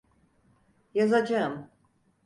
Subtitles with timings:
[0.93, 1.69] Yazacağım.